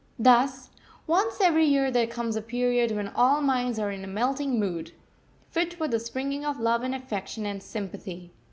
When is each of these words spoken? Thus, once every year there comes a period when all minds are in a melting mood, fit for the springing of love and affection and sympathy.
Thus, 0.17 0.71
once 1.05 1.39
every 1.39 1.65
year 1.67 1.91
there 1.91 2.07
comes 2.07 2.35
a 2.35 2.41
period 2.41 2.89
when 2.89 3.09
all 3.09 3.39
minds 3.39 3.77
are 3.77 3.91
in 3.91 4.03
a 4.03 4.07
melting 4.07 4.59
mood, 4.59 4.93
fit 5.51 5.75
for 5.75 5.87
the 5.87 5.99
springing 5.99 6.43
of 6.43 6.59
love 6.59 6.81
and 6.81 6.95
affection 6.95 7.45
and 7.45 7.61
sympathy. 7.61 8.31